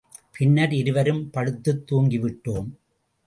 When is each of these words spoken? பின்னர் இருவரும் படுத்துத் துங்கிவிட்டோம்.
பின்னர் 0.31 0.73
இருவரும் 0.73 1.29
படுத்துத் 1.29 1.83
துங்கிவிட்டோம். 1.91 2.69